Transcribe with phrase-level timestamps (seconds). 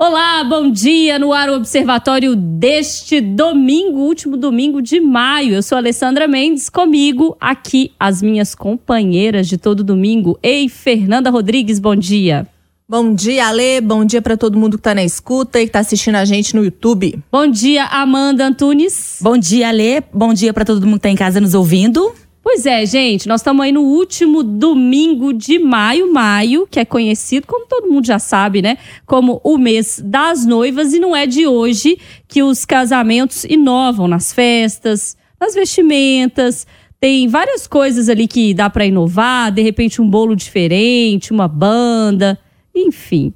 [0.00, 5.54] Olá, bom dia no ar o Observatório deste domingo, último domingo de maio.
[5.54, 10.38] Eu sou Alessandra Mendes, comigo aqui as minhas companheiras de todo domingo.
[10.40, 12.46] Ei, Fernanda Rodrigues, bom dia.
[12.88, 13.80] Bom dia, Ale.
[13.80, 16.54] Bom dia para todo mundo que tá na escuta e que tá assistindo a gente
[16.54, 17.18] no YouTube.
[17.32, 19.18] Bom dia, Amanda Antunes.
[19.20, 20.00] Bom dia, Ale.
[20.14, 22.14] Bom dia para todo mundo que tá em casa nos ouvindo.
[22.50, 27.46] Pois é, gente, nós estamos aí no último domingo de maio, maio, que é conhecido,
[27.46, 31.46] como todo mundo já sabe, né, como o mês das noivas, e não é de
[31.46, 36.66] hoje que os casamentos inovam nas festas, nas vestimentas.
[36.98, 42.38] Tem várias coisas ali que dá para inovar, de repente um bolo diferente, uma banda,
[42.74, 43.34] enfim.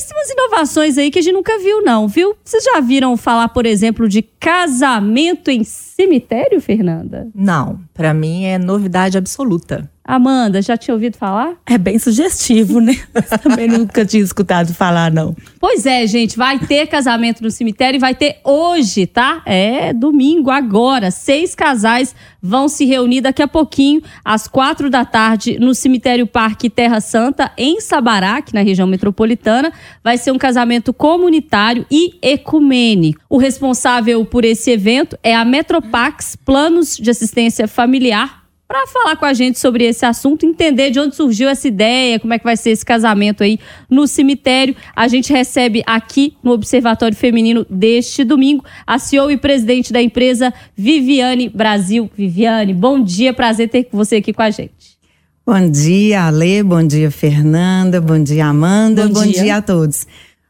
[0.00, 2.34] Mas tem umas inovações aí que a gente nunca viu, não, viu?
[2.42, 7.28] Vocês já viram falar, por exemplo, de casamento em cemitério, Fernanda?
[7.34, 9.90] Não, para mim é novidade absoluta.
[10.10, 11.54] Amanda, já tinha ouvido falar?
[11.64, 12.98] É bem sugestivo, né?
[13.42, 15.36] também nunca tinha escutado falar, não.
[15.60, 19.40] Pois é, gente, vai ter casamento no cemitério e vai ter hoje, tá?
[19.46, 21.12] É domingo, agora.
[21.12, 26.68] Seis casais vão se reunir daqui a pouquinho, às quatro da tarde, no cemitério Parque
[26.68, 29.72] Terra Santa, em Sabará, aqui na região metropolitana.
[30.02, 33.20] Vai ser um casamento comunitário e ecumênico.
[33.28, 38.39] O responsável por esse evento é a Metropax Planos de Assistência Familiar
[38.70, 42.32] para falar com a gente sobre esse assunto, entender de onde surgiu essa ideia, como
[42.32, 43.58] é que vai ser esse casamento aí
[43.90, 44.76] no cemitério.
[44.94, 50.54] A gente recebe aqui no Observatório Feminino deste domingo a CEO e presidente da empresa
[50.76, 52.08] Viviane Brasil.
[52.16, 54.96] Viviane, bom dia, prazer ter você aqui com a gente.
[55.44, 59.42] Bom dia, Ale, bom dia, Fernanda, bom dia, Amanda, bom, bom dia.
[59.42, 60.06] dia a todos.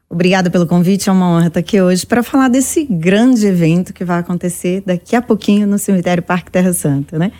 [0.07, 4.05] Obrigada pelo convite, é uma honra estar aqui hoje para falar desse grande evento que
[4.05, 7.31] vai acontecer daqui a pouquinho no cemitério Parque Terra Santa, né?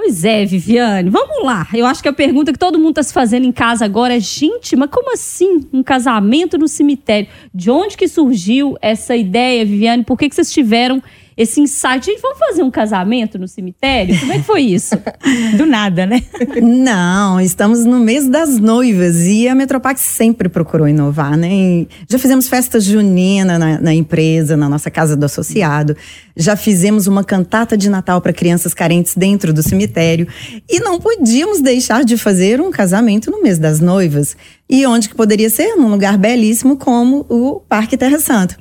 [0.00, 1.10] Pois é, Viviane.
[1.10, 1.66] Vamos lá.
[1.74, 4.20] Eu acho que a pergunta que todo mundo está se fazendo em casa agora é:
[4.20, 7.28] gente, mas como assim um casamento no cemitério?
[7.52, 10.04] De onde que surgiu essa ideia, Viviane?
[10.04, 11.02] Por que, que vocês tiveram
[11.38, 12.04] esse insight.
[12.04, 14.18] Gente, vamos fazer um casamento no cemitério?
[14.18, 14.96] Como é que foi isso?
[15.56, 16.20] Do nada, né?
[16.60, 21.48] Não, estamos no mês das noivas e a Metropax sempre procurou inovar, né?
[21.48, 25.96] E já fizemos festa junina na, na empresa, na nossa casa do associado.
[26.36, 30.26] Já fizemos uma cantata de Natal para crianças carentes dentro do cemitério.
[30.68, 34.36] E não podíamos deixar de fazer um casamento no mês das noivas.
[34.68, 35.76] E onde que poderia ser?
[35.76, 38.56] Num lugar belíssimo como o Parque Terra Santo.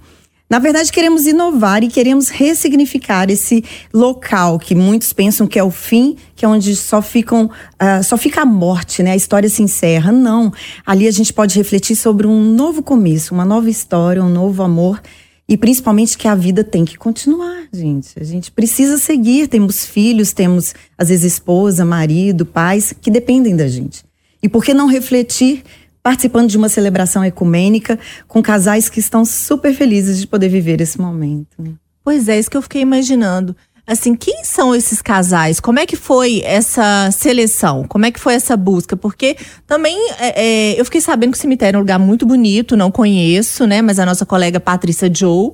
[0.50, 3.63] Na verdade, queremos inovar e queremos ressignificar esse
[3.94, 8.16] local que muitos pensam que é o fim, que é onde só ficam, uh, só
[8.16, 9.12] fica a morte, né?
[9.12, 10.09] A história se encerra.
[10.09, 10.53] Não.
[10.85, 15.02] Ali a gente pode refletir sobre um novo começo, uma nova história, um novo amor.
[15.50, 18.14] E principalmente que a vida tem que continuar, gente.
[18.19, 19.47] A gente precisa seguir.
[19.47, 24.06] Temos filhos, temos, às vezes, esposa, marido, pais que dependem da gente.
[24.41, 25.64] E por que não refletir
[26.07, 30.97] participando de uma celebração ecumênica com casais que estão super felizes de poder viver esse
[31.01, 31.78] momento.
[32.01, 33.53] Pois é, isso que eu fiquei imaginando.
[33.85, 35.59] Assim, quem são esses casais?
[35.59, 37.84] Como é que foi essa seleção?
[37.84, 38.96] Como é que foi essa busca?
[38.96, 39.35] Porque
[39.66, 42.90] também é, é, eu fiquei sabendo que o cemitério é um lugar muito bonito, não
[42.90, 43.81] conheço, né?
[43.81, 45.51] Mas a nossa colega Patrícia Joe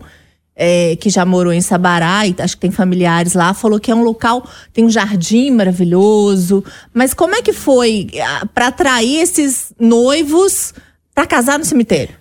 [0.56, 3.96] é, que já morou em Sabará e acho que tem familiares lá, falou que é
[3.96, 6.64] um local, tem um jardim maravilhoso.
[6.94, 10.74] Mas como é que foi ah, para atrair esses noivos
[11.13, 12.16] para casar no cemitério?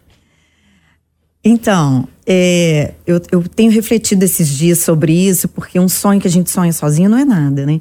[1.45, 6.31] Então, é, eu, eu tenho refletido esses dias sobre isso, porque um sonho que a
[6.31, 7.81] gente sonha sozinho não é nada, né?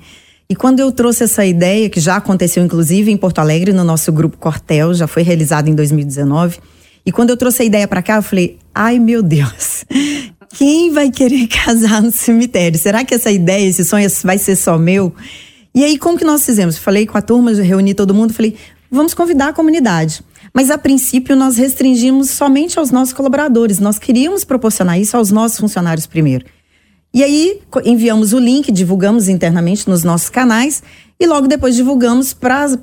[0.50, 4.11] E quando eu trouxe essa ideia, que já aconteceu inclusive em Porto Alegre, no nosso
[4.11, 6.59] grupo Cortel, já foi realizado em 2019.
[7.06, 9.85] E quando eu trouxe a ideia para cá, eu falei: ai meu Deus,
[10.53, 12.79] quem vai querer casar no cemitério?
[12.79, 15.13] Será que essa ideia, esse sonho vai ser só meu?
[15.73, 16.77] E aí, como que nós fizemos?
[16.77, 18.55] Falei com a turma, reuni todo mundo, falei,
[18.89, 20.21] vamos convidar a comunidade.
[20.53, 23.79] Mas a princípio nós restringimos somente aos nossos colaboradores.
[23.79, 26.45] Nós queríamos proporcionar isso aos nossos funcionários primeiro.
[27.13, 30.81] E aí enviamos o link, divulgamos internamente nos nossos canais
[31.19, 32.35] e logo depois divulgamos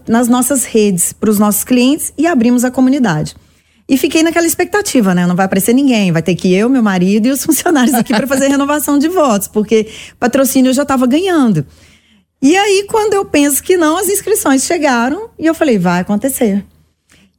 [0.06, 3.34] nas nossas redes para os nossos clientes e abrimos a comunidade.
[3.88, 5.26] E fiquei naquela expectativa, né?
[5.26, 8.26] Não vai aparecer ninguém, vai ter que eu, meu marido e os funcionários aqui para
[8.26, 11.66] fazer renovação de votos, porque patrocínio eu já estava ganhando.
[12.40, 16.64] E aí, quando eu penso que não, as inscrições chegaram e eu falei, vai acontecer.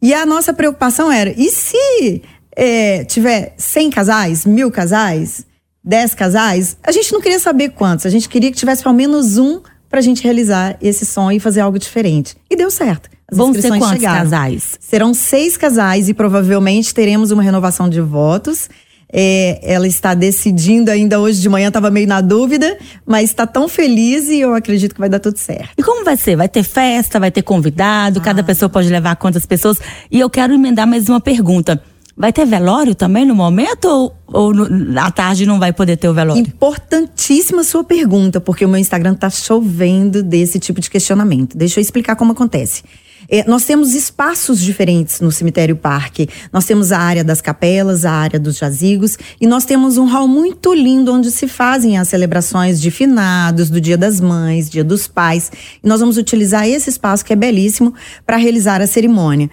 [0.01, 2.21] E a nossa preocupação era, e se
[2.55, 5.45] é, tiver 100 casais, mil casais,
[5.83, 6.77] 10 casais?
[6.83, 9.99] A gente não queria saber quantos, a gente queria que tivesse pelo menos um para
[9.99, 12.35] a gente realizar esse sonho e fazer algo diferente.
[12.49, 13.09] E deu certo.
[13.31, 14.19] As Vão ser quantos chegaram.
[14.19, 14.77] casais?
[14.79, 18.69] Serão seis casais e provavelmente teremos uma renovação de votos.
[19.11, 23.67] É, ela está decidindo ainda hoje de manhã, estava meio na dúvida, mas está tão
[23.67, 25.71] feliz e eu acredito que vai dar tudo certo.
[25.75, 26.35] E como vai ser?
[26.35, 28.21] Vai ter festa, vai ter convidado, ah.
[28.21, 29.79] cada pessoa pode levar quantas pessoas?
[30.11, 31.81] E eu quero emendar mais uma pergunta.
[32.19, 36.13] Vai ter velório também no momento ou, ou no, tarde não vai poder ter o
[36.13, 36.41] velório?
[36.41, 41.57] Importantíssima sua pergunta, porque o meu Instagram tá chovendo desse tipo de questionamento.
[41.57, 42.83] Deixa eu explicar como acontece.
[43.29, 46.27] É, nós temos espaços diferentes no cemitério parque.
[46.51, 50.27] Nós temos a área das capelas, a área dos jazigos e nós temos um hall
[50.27, 55.07] muito lindo onde se fazem as celebrações de finados, do Dia das Mães, Dia dos
[55.07, 55.49] Pais.
[55.81, 57.93] E nós vamos utilizar esse espaço que é belíssimo
[58.25, 59.49] para realizar a cerimônia.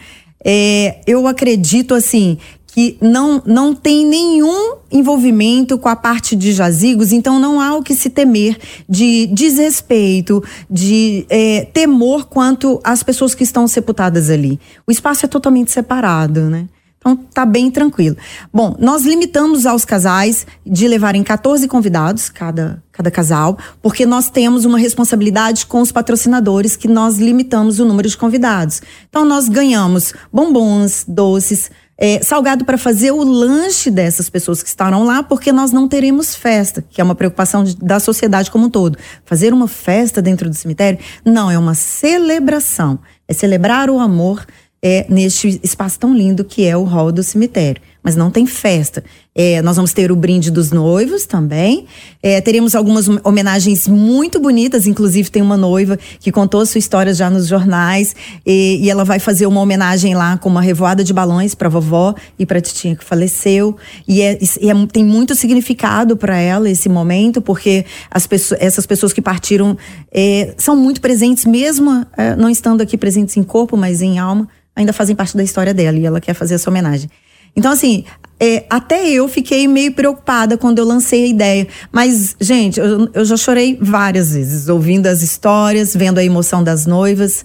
[0.49, 2.39] É, eu acredito assim
[2.77, 7.83] que não, não tem nenhum envolvimento com a parte de jazigos, então não há o
[7.83, 14.61] que se temer de desrespeito, de é, temor quanto às pessoas que estão sepultadas ali.
[14.87, 16.67] O espaço é totalmente separado, né?
[16.99, 18.17] Então tá bem tranquilo.
[18.53, 24.67] Bom, nós limitamos aos casais de levarem 14 convidados, cada, cada casal, porque nós temos
[24.67, 28.83] uma responsabilidade com os patrocinadores que nós limitamos o número de convidados.
[29.09, 35.05] Então nós ganhamos bombons, doces, é, salgado para fazer o lanche dessas pessoas que estarão
[35.05, 38.71] lá, porque nós não teremos festa, que é uma preocupação de, da sociedade como um
[38.71, 38.99] todo.
[39.25, 40.99] Fazer uma festa dentro do cemitério?
[41.25, 42.99] Não, é uma celebração.
[43.27, 44.47] É celebrar o amor
[44.83, 49.03] é, neste espaço tão lindo que é o hall do cemitério mas não tem festa.
[49.35, 51.87] É, nós vamos ter o brinde dos noivos também.
[52.23, 57.29] É, teremos algumas homenagens muito bonitas, inclusive tem uma noiva que contou sua história já
[57.29, 58.15] nos jornais
[58.47, 62.15] e, e ela vai fazer uma homenagem lá com uma revoada de balões para vovó
[62.39, 63.77] e para titinha que faleceu.
[64.07, 68.87] E, é, e é, tem muito significado para ela esse momento, porque as pessoas, essas
[68.87, 69.77] pessoas que partiram
[70.13, 74.49] é, são muito presentes, mesmo é, não estando aqui presentes em corpo, mas em alma,
[74.77, 77.11] ainda fazem parte da história dela e ela quer fazer essa homenagem.
[77.57, 78.05] Então, assim,
[78.39, 81.67] é, até eu fiquei meio preocupada quando eu lancei a ideia.
[81.91, 86.85] Mas, gente, eu, eu já chorei várias vezes, ouvindo as histórias, vendo a emoção das
[86.87, 87.45] noivas.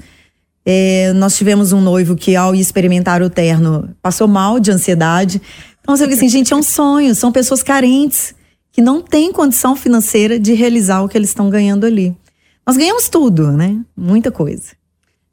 [0.66, 5.42] É, nós tivemos um noivo que, ao experimentar o terno, passou mal de ansiedade.
[5.82, 7.16] Então, você assim, gente, é um sonho.
[7.16, 8.36] São pessoas carentes
[8.72, 12.16] que não têm condição financeira de realizar o que eles estão ganhando ali.
[12.68, 13.80] Nós ganhamos tudo, né?
[13.98, 14.74] Muita coisa.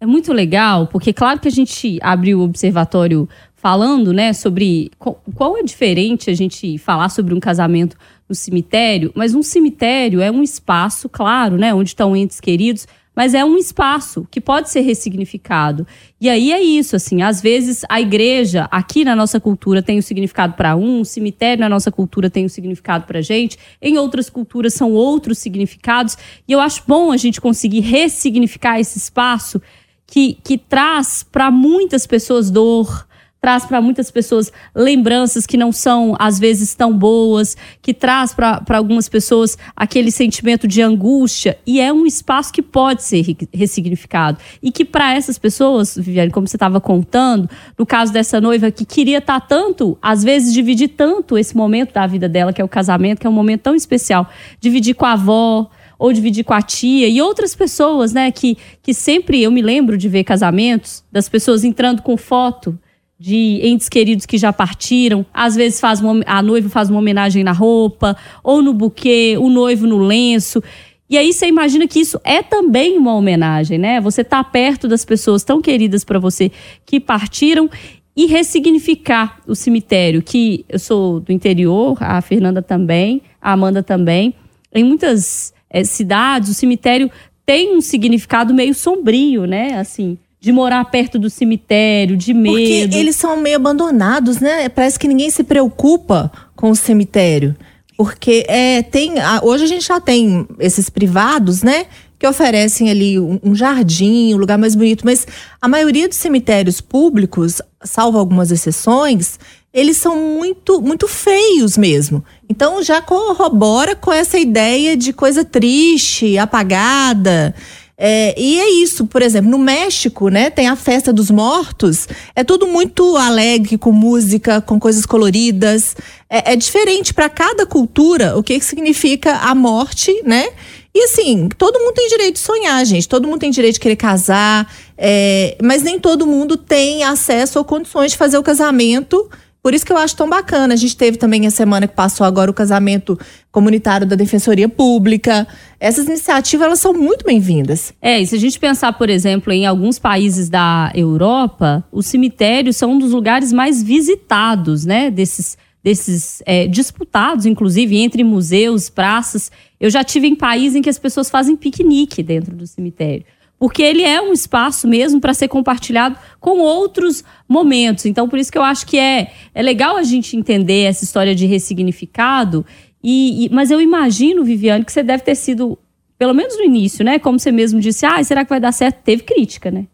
[0.00, 3.28] É muito legal, porque claro que a gente abriu o observatório
[3.58, 7.96] falando, né, sobre qual é diferente a gente falar sobre um casamento
[8.28, 13.34] no cemitério, mas um cemitério é um espaço, claro, né, onde estão entes queridos, mas
[13.34, 15.84] é um espaço que pode ser ressignificado.
[16.20, 20.02] E aí é isso, assim, às vezes a igreja aqui na nossa cultura tem um
[20.02, 24.31] significado para um, o cemitério na nossa cultura tem um significado para gente, em outras
[24.31, 26.16] culturas são outros significados,
[26.46, 29.60] e eu acho bom a gente conseguir ressignificar esse espaço
[30.06, 33.07] que, que traz para muitas pessoas dor,
[33.40, 38.62] traz para muitas pessoas lembranças que não são, às vezes, tão boas, que traz para
[38.70, 41.58] algumas pessoas aquele sentimento de angústia.
[41.67, 44.38] E é um espaço que pode ser ressignificado.
[44.62, 47.49] E que para essas pessoas, Viviane, como você estava contando,
[47.79, 51.94] no caso dessa noiva que queria estar tá tanto, às vezes, dividir tanto esse momento
[51.94, 54.29] da vida dela, que é o casamento, que é um momento tão especial,
[54.61, 58.94] dividir com a avó, ou dividir com a tia e outras pessoas, né, que, que
[58.94, 62.79] sempre eu me lembro de ver casamentos das pessoas entrando com foto
[63.19, 65.26] de entes queridos que já partiram.
[65.35, 69.49] Às vezes faz uma, a noiva faz uma homenagem na roupa, ou no buquê, o
[69.49, 70.62] noivo no lenço.
[71.11, 74.00] E aí você imagina que isso é também uma homenagem, né?
[74.00, 76.53] Você tá perto das pessoas tão queridas para você
[76.85, 77.69] que partiram
[78.15, 84.34] e ressignificar o cemitério, que eu sou do interior, a Fernanda também, a Amanda também.
[84.75, 87.10] Em muitas é, cidades, o cemitério
[87.46, 89.79] tem um significado meio sombrio, né?
[89.79, 92.54] Assim, de morar perto do cemitério, de medo.
[92.54, 94.68] Porque eles são meio abandonados, né?
[94.68, 97.56] Parece que ninguém se preocupa com o cemitério.
[97.96, 99.14] Porque é, tem.
[99.42, 101.86] Hoje a gente já tem esses privados, né?
[102.16, 105.04] Que oferecem ali um, um jardim, um lugar mais bonito.
[105.04, 105.26] Mas
[105.60, 109.38] a maioria dos cemitérios públicos, salvo algumas exceções,
[109.74, 112.24] eles são muito, muito feios mesmo.
[112.48, 117.54] Então já corrobora com essa ideia de coisa triste, apagada.
[118.00, 122.44] É, e é isso, por exemplo, no México, né, tem a festa dos mortos, é
[122.44, 125.96] tudo muito alegre, com música, com coisas coloridas.
[126.31, 130.48] É, é diferente para cada cultura o que, que significa a morte, né?
[130.94, 133.08] E assim, todo mundo tem direito de sonhar, gente.
[133.08, 137.64] Todo mundo tem direito de querer casar, é, mas nem todo mundo tem acesso ou
[137.64, 139.28] condições de fazer o casamento
[139.69, 140.72] por isso que eu acho tão bacana.
[140.72, 143.20] A gente teve também a semana que passou agora o casamento
[143.53, 145.46] comunitário da Defensoria Pública.
[145.79, 147.93] Essas iniciativas elas são muito bem-vindas.
[148.01, 152.79] É, e se a gente pensar, por exemplo, em alguns países da Europa, os cemitérios
[152.79, 155.10] são um dos lugares mais visitados, né?
[155.10, 159.53] Desses, desses é, disputados, inclusive, entre museus, praças.
[159.79, 163.27] Eu já tive em países em que as pessoas fazem piquenique dentro do cemitério
[163.58, 168.06] porque ele é um espaço mesmo para ser compartilhado com outros momentos.
[168.06, 171.34] Então, por isso que eu acho que é, é legal a gente entender essa história
[171.34, 172.65] de ressignificado.
[173.03, 175.77] E, e, mas eu imagino, Viviane, que você deve ter sido,
[176.17, 177.19] pelo menos no início, né?
[177.19, 179.03] Como você mesmo disse, ah, será que vai dar certo?
[179.03, 179.86] Teve crítica, né?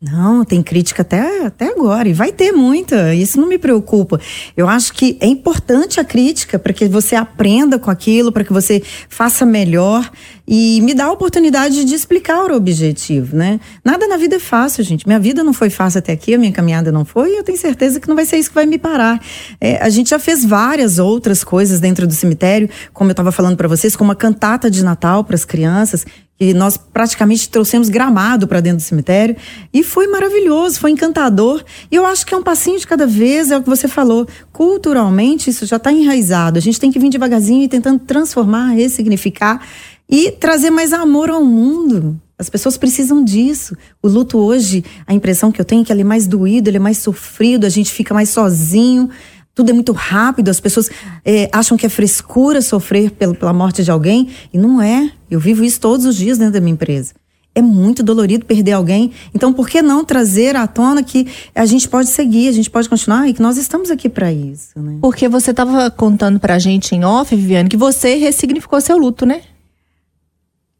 [0.00, 4.20] Não, tem crítica até, até agora, e vai ter muita, isso não me preocupa.
[4.56, 8.52] Eu acho que é importante a crítica para que você aprenda com aquilo, para que
[8.52, 10.08] você faça melhor
[10.46, 13.58] e me dá a oportunidade de explicar o objetivo, né?
[13.84, 15.04] Nada na vida é fácil, gente.
[15.04, 17.58] Minha vida não foi fácil até aqui, a minha caminhada não foi, e eu tenho
[17.58, 19.20] certeza que não vai ser isso que vai me parar.
[19.60, 23.56] É, a gente já fez várias outras coisas dentro do cemitério, como eu estava falando
[23.56, 26.06] para vocês, como uma cantata de Natal para as crianças,
[26.40, 29.36] e nós praticamente trouxemos gramado para dentro do cemitério
[29.72, 31.64] e foi maravilhoso, foi encantador.
[31.90, 34.26] E eu acho que é um passinho de cada vez, é o que você falou.
[34.52, 36.58] Culturalmente, isso já está enraizado.
[36.58, 39.66] A gente tem que vir devagarzinho e tentando transformar, ressignificar
[40.08, 42.20] e trazer mais amor ao mundo.
[42.38, 43.76] As pessoas precisam disso.
[44.00, 46.76] O luto hoje, a impressão que eu tenho é que ele é mais doído, ele
[46.76, 49.10] é mais sofrido, a gente fica mais sozinho
[49.58, 50.88] tudo é muito rápido, as pessoas
[51.24, 55.10] é, acham que é frescura sofrer pela, pela morte de alguém, e não é.
[55.28, 57.12] Eu vivo isso todos os dias dentro da minha empresa.
[57.56, 59.10] É muito dolorido perder alguém.
[59.34, 62.88] Então, por que não trazer à tona que a gente pode seguir, a gente pode
[62.88, 64.98] continuar e que nós estamos aqui para isso, né?
[65.00, 69.26] Porque você estava contando para a gente em off, Viviane, que você ressignificou seu luto,
[69.26, 69.40] né?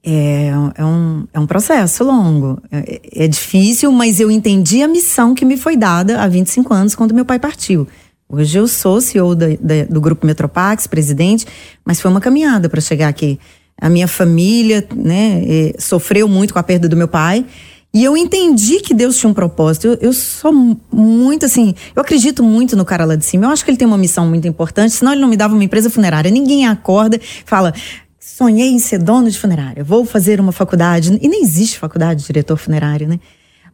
[0.05, 2.63] É, é, um, é um processo longo.
[2.71, 6.95] É, é difícil, mas eu entendi a missão que me foi dada há 25 anos,
[6.95, 7.89] quando meu pai partiu.
[8.31, 11.47] Hoje eu sou CEO da, da, do Grupo Metropax, presidente,
[11.83, 13.41] mas foi uma caminhada para chegar aqui.
[13.81, 17.47] A minha família, né, sofreu muito com a perda do meu pai.
[17.95, 19.87] E eu entendi que Deus tinha um propósito.
[19.87, 20.53] Eu, eu, sou
[20.93, 23.47] muito assim, eu acredito muito no cara lá de cima.
[23.47, 25.65] Eu acho que ele tem uma missão muito importante, senão ele não me dava uma
[25.65, 26.31] empresa funerária.
[26.31, 27.73] Ninguém acorda e fala:
[28.21, 31.19] sonhei em ser dono de funerária, vou fazer uma faculdade.
[31.23, 33.19] E nem existe faculdade de diretor funerário, né?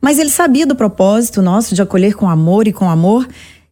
[0.01, 3.27] Mas ele sabia do propósito nosso de acolher com amor e com amor.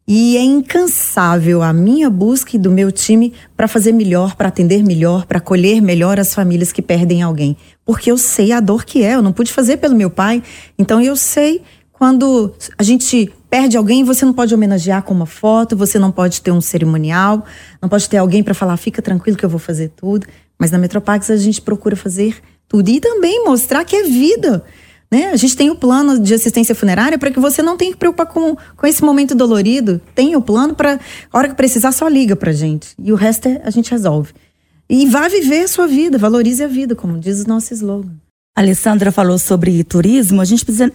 [0.06, 4.82] E é incansável a minha busca e do meu time para fazer melhor, para atender
[4.82, 7.56] melhor, para acolher melhor as famílias que perdem alguém.
[7.85, 10.42] Porque eu sei a dor que é, eu não pude fazer pelo meu pai,
[10.76, 15.76] então eu sei quando a gente perde alguém, você não pode homenagear com uma foto,
[15.76, 17.44] você não pode ter um cerimonial,
[17.80, 20.26] não pode ter alguém para falar, fica tranquilo que eu vou fazer tudo.
[20.59, 24.64] Mas na Metropax a gente procura fazer tudo e também mostrar que é vida.
[25.12, 25.26] Né?
[25.26, 28.25] A gente tem o plano de assistência funerária para que você não tenha que preocupar
[28.25, 30.00] com, com esse momento dolorido.
[30.14, 30.99] Tem o plano para,
[31.31, 32.95] a hora que precisar, só liga para gente.
[32.99, 34.33] E o resto é, a gente resolve.
[34.88, 38.14] E vá viver a sua vida, valorize a vida, como diz o nosso slogan.
[38.57, 40.90] A Alessandra falou sobre turismo, a gente precisa,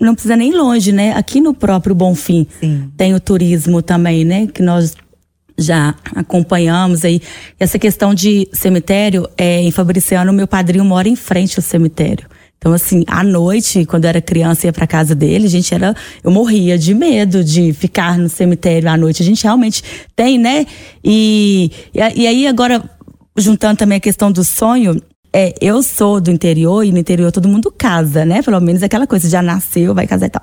[0.00, 1.12] não precisa nem longe, né?
[1.14, 2.88] Aqui no próprio Bonfim Sim.
[2.96, 4.46] tem o turismo também, né?
[4.46, 4.94] Que nós
[5.58, 7.20] já acompanhamos aí.
[7.58, 12.28] Essa questão de cemitério, é, em Fabriciano, meu padrinho mora em frente ao cemitério.
[12.58, 15.94] Então, assim, à noite, quando eu era criança ia pra casa dele, gente era.
[16.24, 19.22] Eu morria de medo de ficar no cemitério à noite.
[19.22, 19.82] A gente realmente
[20.14, 20.66] tem, né?
[21.04, 22.82] E, e aí, agora,
[23.36, 25.00] juntando também a questão do sonho,
[25.32, 28.42] é, eu sou do interior e no interior todo mundo casa, né?
[28.42, 30.42] Pelo menos aquela coisa, já nasceu, vai casar e tal.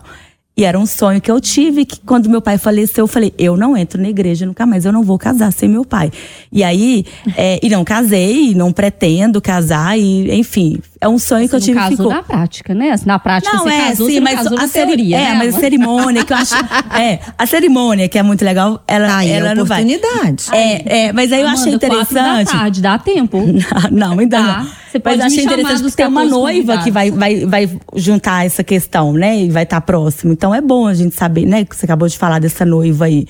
[0.55, 3.57] E era um sonho que eu tive, que quando meu pai faleceu, eu falei, eu
[3.57, 6.11] não entro na igreja nunca mais, eu não vou casar sem meu pai.
[6.51, 7.05] E aí,
[7.35, 11.73] é, e não casei, não pretendo casar, e enfim, é um sonho que eu tive.
[11.73, 12.11] Casou ficou...
[12.13, 12.95] na prática, né?
[13.03, 15.55] Na prática não, você é, casou, sim, você mas casou a teoria, É, né, mas
[15.55, 16.55] a cerimônia que eu acho.
[16.97, 19.83] é, a cerimônia que é muito legal, ela, aí ela é não vai.
[19.83, 20.45] oportunidade.
[20.53, 22.45] É, é, mas aí eu Amanda, achei interessante.
[22.45, 23.39] Da tarde, dá tempo.
[23.91, 24.57] não, ainda Tá.
[24.59, 24.83] não.
[24.93, 27.45] Você pode Mas eu achei me chamar interessante tem uma 14 noiva que vai, vai,
[27.47, 29.39] vai juntar essa questão, né?
[29.39, 30.35] E vai estar próximo.
[30.43, 31.63] Então é bom a gente saber, né?
[31.63, 33.25] Que você acabou de falar dessa noiva aí.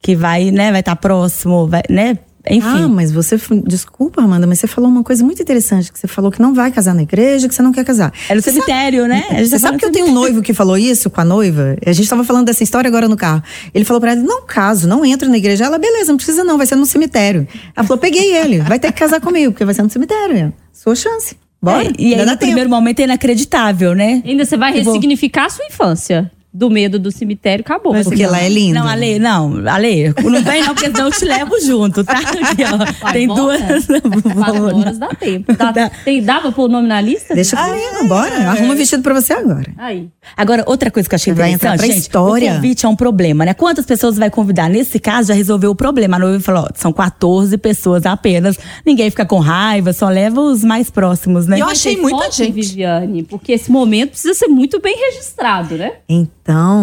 [0.00, 0.70] Que vai, né?
[0.70, 2.16] Vai estar próximo, vai, né?
[2.48, 2.84] Enfim.
[2.84, 3.36] Ah, mas você.
[3.66, 6.70] Desculpa, Amanda, mas você falou uma coisa muito interessante: que você falou que não vai
[6.70, 8.12] casar na igreja, que você não quer casar.
[8.28, 9.44] É no cemitério, sabe, né?
[9.44, 11.76] Você tá sabe que eu tenho um noivo que falou isso com a noiva?
[11.84, 13.42] A gente tava falando dessa história agora no carro.
[13.74, 15.64] Ele falou pra ela: não caso, não entro na igreja.
[15.64, 17.44] Ela, beleza, não precisa não, vai ser no cemitério.
[17.74, 20.52] Ela falou: peguei ele, vai ter que casar comigo, porque vai ser no cemitério.
[20.72, 21.36] Sua chance.
[21.60, 21.88] Bora.
[21.88, 24.22] É, e aí, no primeiro momento é inacreditável, né?
[24.24, 27.94] Ainda você vai ressignificar a sua infância do medo do cemitério, acabou.
[28.04, 28.74] Porque lá é lindo.
[28.74, 32.18] Não, Ale, não, Ale, não vem não, porque senão eu te levo junto, tá?
[32.20, 32.76] Aqui, ó.
[33.00, 33.58] Vai, tem bora.
[33.58, 33.86] duas.
[34.34, 35.52] Quatro horas dá tempo.
[35.56, 35.90] Dá, Dá.
[36.04, 37.34] tem, pra pôr o nome na lista?
[37.34, 38.50] Deixa comigo, bora.
[38.50, 39.72] Arruma vestido pra você agora.
[39.78, 40.08] Aí.
[40.36, 42.52] Agora, outra coisa que eu achei Vai interessante, pra gente, história.
[42.52, 43.54] o convite é um problema, né?
[43.54, 44.68] Quantas pessoas vai convidar?
[44.68, 46.16] Nesse caso, já resolveu o problema.
[46.16, 48.58] A noiva falou, ó, são 14 pessoas apenas.
[48.84, 51.60] Ninguém fica com raiva, só leva os mais próximos, né?
[51.60, 52.52] Eu achei muita foto, gente.
[52.52, 55.92] Viviane, porque esse momento precisa ser muito bem registrado, né?
[56.08, 56.41] Então,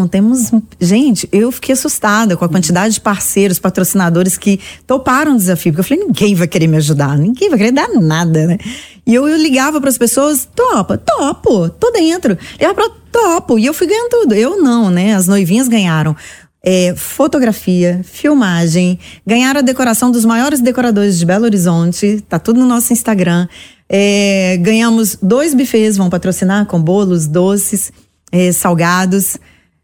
[0.10, 0.52] temos.
[0.80, 5.74] Gente, eu fiquei assustada com a quantidade de parceiros, patrocinadores que toparam o desafio.
[5.74, 8.58] Porque eu falei, ninguém vai querer me ajudar, ninguém vai querer dar nada, né?
[9.06, 12.38] E eu, eu ligava para as pessoas, topa, topo, tô dentro.
[12.54, 13.60] Ligava pra topo.
[13.60, 14.34] E eu fui ganhando tudo.
[14.34, 15.16] Eu não, né?
[15.16, 16.16] As noivinhas ganharam
[16.64, 22.66] é, fotografia, filmagem, ganharam a decoração dos maiores decoradores de Belo Horizonte, tá tudo no
[22.66, 23.48] nosso Instagram.
[23.88, 27.92] É, ganhamos dois bufês, vão patrocinar com bolos, doces,
[28.32, 29.38] é, salgados.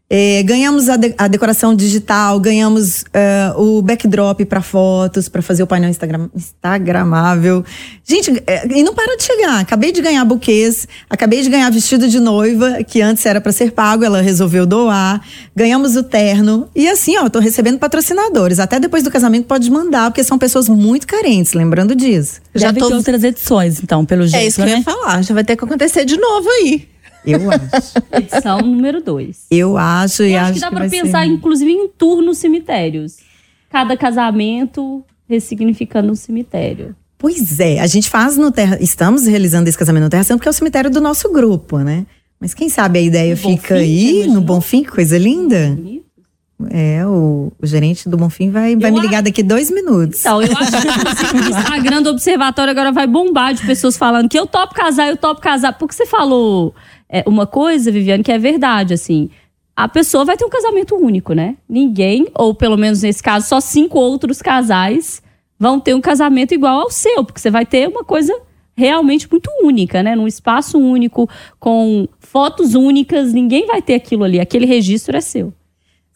[0.08, 5.64] É, ganhamos a, de, a, decoração digital, ganhamos uh, o backdrop para fotos, para fazer
[5.64, 7.64] o painel Instagram, instagramável.
[8.04, 9.58] Gente, é, e não para de chegar.
[9.58, 13.72] Acabei de ganhar buquês, acabei de ganhar vestido de noiva, que antes era para ser
[13.72, 15.20] pago, ela resolveu doar.
[15.56, 16.68] Ganhamos o terno.
[16.72, 18.60] E assim, ó, tô recebendo patrocinadores.
[18.60, 22.40] Até depois do casamento pode mandar, porque são pessoas muito carentes, lembrando disso.
[22.54, 22.94] Já Deve tô...
[22.94, 24.40] outras edições, então, pelo jeito.
[24.40, 24.74] É isso que né?
[24.74, 25.22] eu ia falar.
[25.22, 26.86] Já vai ter que acontecer de novo aí.
[27.26, 27.94] Eu acho.
[28.12, 29.46] Edição número 2.
[29.50, 31.32] Eu acho e acho, acho que dá para pensar, ser...
[31.32, 33.18] inclusive, em tour nos cemitérios.
[33.70, 36.94] Cada casamento ressignificando um cemitério.
[37.18, 38.78] Pois é, a gente faz no Terra.
[38.80, 42.06] Estamos realizando esse casamento no Terra Santa porque é o cemitério do nosso grupo, né?
[42.38, 45.76] Mas quem sabe a ideia no fica Bonfim, aí, no Bonfim, que coisa linda.
[46.70, 50.20] É, o, o, gerente do Bonfim vai, vai me ligar daqui dois minutos.
[50.20, 54.38] Então, eu acho que o Instagram do Observatório agora vai bombar de pessoas falando que
[54.38, 55.74] eu topo casar, eu topo casar.
[55.74, 56.74] Porque você falou
[57.10, 59.28] é, uma coisa, Viviane, que é verdade, assim.
[59.76, 61.56] A pessoa vai ter um casamento único, né?
[61.68, 65.22] Ninguém, ou pelo menos nesse caso, só cinco outros casais
[65.58, 68.34] vão ter um casamento igual ao seu, porque você vai ter uma coisa
[68.74, 70.14] realmente muito única, né?
[70.14, 71.28] Num espaço único,
[71.60, 74.40] com fotos únicas, ninguém vai ter aquilo ali.
[74.40, 75.52] Aquele registro é seu.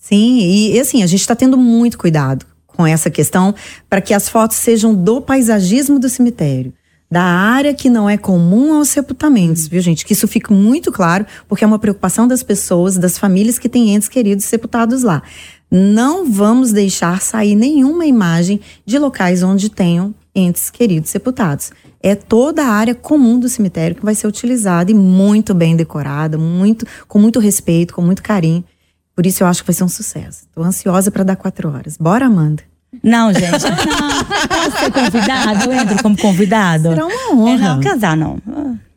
[0.00, 3.54] Sim, e assim, a gente está tendo muito cuidado com essa questão
[3.88, 6.72] para que as fotos sejam do paisagismo do cemitério
[7.10, 10.06] da área que não é comum aos sepultamentos, viu, gente?
[10.06, 13.94] Que isso fique muito claro, porque é uma preocupação das pessoas, das famílias que têm
[13.94, 15.20] entes queridos sepultados lá.
[15.68, 21.72] Não vamos deixar sair nenhuma imagem de locais onde tenham entes queridos sepultados.
[22.00, 26.38] É toda a área comum do cemitério que vai ser utilizada e muito bem decorada,
[26.38, 28.64] muito com muito respeito, com muito carinho.
[29.14, 30.46] Por isso eu acho que vai ser um sucesso.
[30.48, 31.96] Estou ansiosa para dar quatro horas.
[31.98, 32.62] Bora, Amanda.
[33.02, 33.44] Não, gente.
[33.50, 34.24] Não.
[34.48, 35.64] Posso ser convidado?
[35.64, 36.88] Eu entro como convidado.
[36.88, 37.52] Será uma honra.
[37.52, 38.38] É, não, casar não.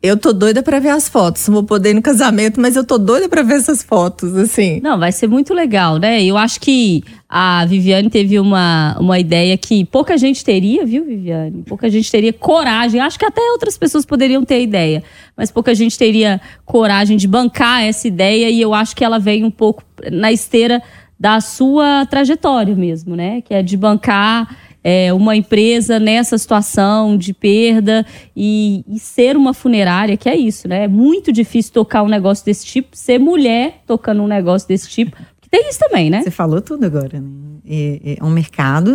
[0.02, 1.46] Eu tô doida para ver as fotos.
[1.46, 4.80] Não vou poder ir no casamento, mas eu tô doida para ver essas fotos, assim.
[4.82, 6.22] Não, vai ser muito legal, né?
[6.22, 7.04] Eu acho que
[7.36, 11.64] a Viviane teve uma, uma ideia que pouca gente teria, viu, Viviane?
[11.66, 13.00] Pouca gente teria coragem.
[13.00, 15.02] Acho que até outras pessoas poderiam ter ideia,
[15.36, 19.42] mas pouca gente teria coragem de bancar essa ideia e eu acho que ela vem
[19.42, 20.80] um pouco na esteira
[21.18, 23.40] da sua trajetória mesmo, né?
[23.40, 29.52] Que é de bancar é, uma empresa nessa situação de perda e, e, ser uma
[29.52, 30.84] funerária, que é isso, né?
[30.84, 35.16] É muito difícil tocar um negócio desse tipo, ser mulher tocando um negócio desse tipo.
[35.54, 36.20] Tem isso também, né?
[36.20, 37.28] Você falou tudo agora, né?
[37.64, 38.90] É, é um mercado,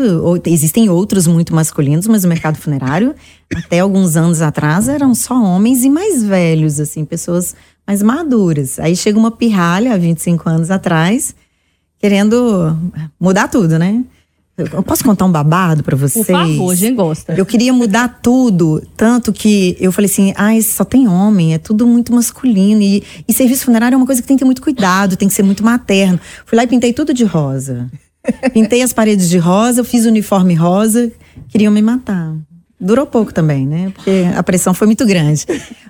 [0.45, 3.15] existem outros muito masculinos, mas o mercado funerário,
[3.55, 7.55] até alguns anos atrás, eram só homens e mais velhos, assim, pessoas
[7.87, 8.77] mais maduras.
[8.77, 11.33] Aí chega uma pirralha, há 25 anos atrás,
[11.97, 12.77] querendo
[13.17, 14.03] mudar tudo, né?
[14.71, 16.25] Eu posso contar um babado para vocês?
[16.25, 17.33] Por favor, gente gosta.
[17.33, 21.85] Eu queria mudar tudo, tanto que eu falei assim, ah, só tem homem, é tudo
[21.87, 22.81] muito masculino.
[22.81, 25.33] E, e serviço funerário é uma coisa que tem que ter muito cuidado, tem que
[25.33, 26.19] ser muito materno.
[26.45, 27.89] Fui lá e pintei tudo de rosa.
[28.53, 31.11] Pintei as paredes de rosa, eu fiz o uniforme rosa,
[31.47, 32.35] queriam me matar.
[32.81, 33.91] Durou pouco também, né?
[33.93, 35.45] Porque a pressão foi muito grande.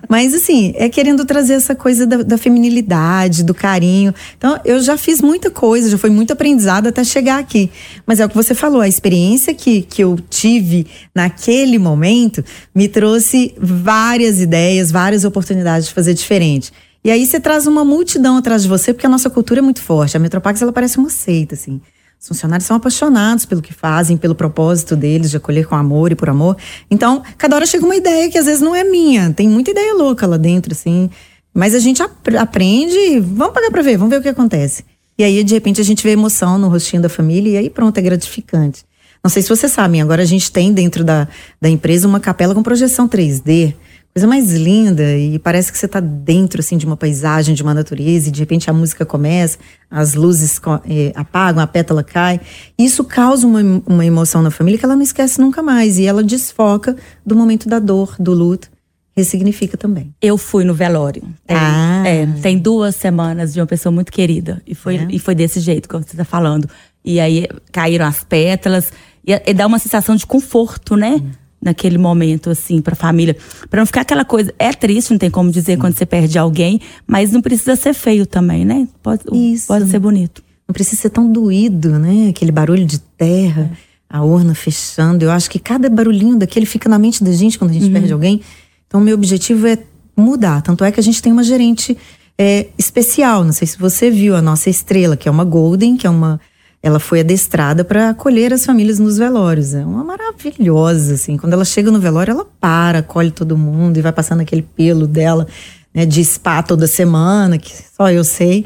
[0.08, 4.12] Mas, assim, é querendo trazer essa coisa da, da, feminilidade, do carinho.
[4.36, 7.70] Então, eu já fiz muita coisa, já foi muito aprendizado até chegar aqui.
[8.04, 12.88] Mas é o que você falou, a experiência que, que eu tive naquele momento me
[12.88, 16.72] trouxe várias ideias, várias oportunidades de fazer diferente.
[17.04, 19.80] E aí você traz uma multidão atrás de você, porque a nossa cultura é muito
[19.80, 20.16] forte.
[20.16, 21.80] A Metropax, ela parece uma seita, assim.
[22.20, 26.14] Os funcionários são apaixonados pelo que fazem, pelo propósito deles de acolher com amor e
[26.14, 26.54] por amor.
[26.90, 29.32] Então, cada hora chega uma ideia que às vezes não é minha.
[29.32, 31.08] Tem muita ideia louca lá dentro, assim.
[31.54, 34.84] Mas a gente ap aprende, vamos pagar para ver, vamos ver o que acontece.
[35.16, 37.96] E aí, de repente, a gente vê emoção no rostinho da família e aí pronto,
[37.96, 38.84] é gratificante.
[39.24, 41.26] Não sei se vocês sabem, agora a gente tem dentro da,
[41.60, 43.74] da empresa uma capela com projeção 3D
[44.12, 47.72] coisa mais linda e parece que você está dentro assim de uma paisagem, de uma
[47.72, 49.58] natureza e de repente a música começa,
[49.90, 52.40] as luzes eh, apagam, a pétala cai.
[52.76, 56.24] Isso causa uma, uma emoção na família que ela não esquece nunca mais e ela
[56.24, 58.68] desfoca do momento da dor, do luto.
[59.16, 60.14] Ressignifica também.
[60.22, 61.22] Eu fui no velório.
[61.46, 62.02] Tem, ah.
[62.06, 64.62] é, tem duas semanas de uma pessoa muito querida.
[64.66, 65.08] E foi, é.
[65.10, 66.68] e foi desse jeito que você está falando.
[67.04, 68.92] E aí caíram as pétalas.
[69.26, 71.16] E, e, dá uma sensação de conforto, né?
[71.16, 73.36] Hum naquele momento, assim, pra família.
[73.68, 74.52] Pra não ficar aquela coisa.
[74.58, 78.26] É triste, não tem como dizer quando você perde alguém, mas não precisa ser feio
[78.26, 78.88] também, né?
[79.02, 79.66] Pode, Isso.
[79.66, 80.42] pode ser bonito.
[80.66, 82.28] Não precisa ser tão doído, né?
[82.30, 83.76] Aquele barulho de terra, é.
[84.08, 85.24] a urna fechando.
[85.24, 87.92] Eu acho que cada barulhinho daquele fica na mente da gente quando a gente uhum.
[87.92, 88.40] perde alguém.
[88.86, 89.78] Então, meu objetivo é
[90.16, 90.62] mudar.
[90.62, 91.96] Tanto é que a gente tem uma gerente
[92.38, 93.44] é, especial.
[93.44, 96.40] Não sei se você viu a nossa estrela, que é uma Golden, que é uma.
[96.82, 99.74] Ela foi adestrada para acolher as famílias nos velórios.
[99.74, 101.36] É uma maravilhosa, assim.
[101.36, 105.06] Quando ela chega no velório, ela para, acolhe todo mundo e vai passando aquele pelo
[105.06, 105.46] dela,
[105.92, 108.64] né, de spa toda semana, que só eu sei.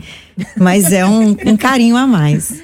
[0.57, 2.63] Mas é um, um carinho a mais.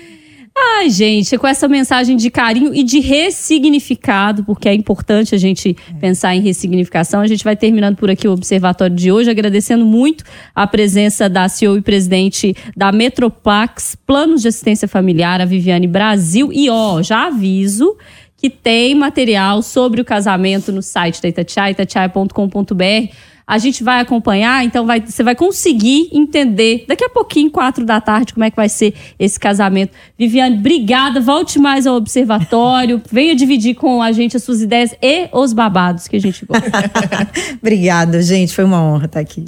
[0.62, 5.74] Ai, gente, com essa mensagem de carinho e de ressignificado, porque é importante a gente
[5.98, 10.22] pensar em ressignificação, a gente vai terminando por aqui o observatório de hoje, agradecendo muito
[10.54, 16.52] a presença da CEO e presidente da Metropax Planos de Assistência Familiar, a Viviane Brasil.
[16.52, 17.96] E ó, já aviso
[18.36, 23.14] que tem material sobre o casamento no site da Itatiaia, itatiaia.com.br
[23.50, 28.00] a gente vai acompanhar, então vai, você vai conseguir entender daqui a pouquinho, quatro da
[28.00, 29.92] tarde, como é que vai ser esse casamento.
[30.16, 31.20] Viviane, obrigada.
[31.20, 33.02] Volte mais ao observatório.
[33.10, 36.70] Venha dividir com a gente as suas ideias e os babados que a gente gosta.
[37.60, 38.54] Obrigada, gente.
[38.54, 39.44] Foi uma honra estar aqui.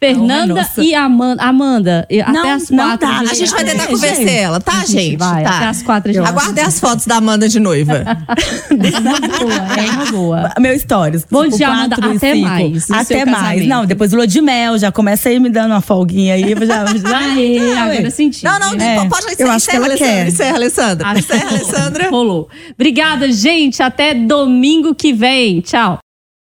[0.00, 1.42] Fernanda e Amanda.
[1.42, 2.98] Amanda, não, até as quatro.
[2.98, 3.18] Tá.
[3.18, 4.90] A gente vai tentar convencer ela, tá, gente?
[4.92, 5.16] gente?
[5.16, 5.56] Vai, tá.
[5.56, 6.12] Até as quatro.
[6.12, 8.04] Gente Aguardem as fotos da Amanda de noiva.
[8.70, 10.52] boa, é uma boa.
[10.60, 11.26] Meu stories.
[11.28, 11.96] Bom dia, Amanda.
[11.96, 12.48] Até cinco.
[12.48, 12.90] mais.
[12.90, 13.66] Até mais.
[13.66, 16.54] Não, depois lua de mel, já começa aí me dando uma folguinha aí.
[16.54, 17.18] Já, já...
[17.34, 18.44] Aê, agora senti.
[18.44, 19.08] Não, não, é.
[19.08, 19.48] pode encerrar.
[19.48, 20.14] Eu acho que ela Alessandra.
[20.14, 20.28] quer.
[20.28, 21.18] Encerra, Alessandra.
[21.18, 22.10] Encerra, Alessandra.
[22.10, 22.48] Rolou.
[22.74, 23.82] Obrigada, gente.
[23.82, 25.60] Até domingo que vem.
[25.60, 25.98] Tchau.